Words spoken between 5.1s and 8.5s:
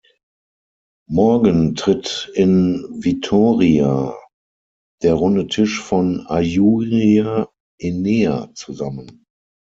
Runde Tisch von Ajuria-Enea